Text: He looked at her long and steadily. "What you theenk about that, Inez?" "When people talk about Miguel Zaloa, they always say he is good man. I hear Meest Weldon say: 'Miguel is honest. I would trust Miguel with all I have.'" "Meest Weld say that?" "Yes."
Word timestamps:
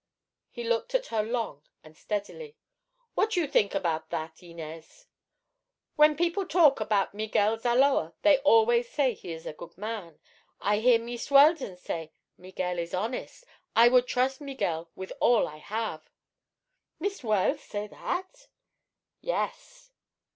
He 0.49 0.63
looked 0.63 0.95
at 0.95 1.05
her 1.13 1.21
long 1.21 1.61
and 1.83 1.95
steadily. 1.95 2.57
"What 3.13 3.35
you 3.35 3.47
theenk 3.47 3.75
about 3.75 4.09
that, 4.09 4.41
Inez?" 4.41 5.05
"When 5.95 6.17
people 6.17 6.47
talk 6.47 6.79
about 6.79 7.13
Miguel 7.13 7.59
Zaloa, 7.59 8.15
they 8.23 8.39
always 8.39 8.89
say 8.89 9.13
he 9.13 9.31
is 9.31 9.47
good 9.59 9.77
man. 9.77 10.19
I 10.59 10.79
hear 10.79 10.97
Meest 10.97 11.29
Weldon 11.29 11.77
say: 11.77 12.13
'Miguel 12.35 12.79
is 12.79 12.95
honest. 12.95 13.45
I 13.75 13.89
would 13.89 14.07
trust 14.07 14.41
Miguel 14.41 14.89
with 14.95 15.13
all 15.19 15.47
I 15.47 15.57
have.'" 15.57 16.09
"Meest 16.99 17.23
Weld 17.23 17.59
say 17.59 17.85
that?" 17.85 18.47
"Yes." 19.19 19.91